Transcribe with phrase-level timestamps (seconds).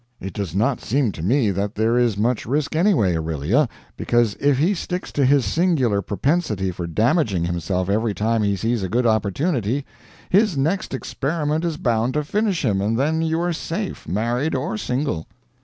[0.19, 4.57] It does not seem to me that there is much risk, anyway, Aurelia, because if
[4.57, 9.05] he sticks to his singular propensity for damaging himself every time he sees a good
[9.05, 9.85] opportunity,
[10.27, 14.75] his next experiment is bound to finish him, and then you are safe, married or
[14.75, 15.27] single.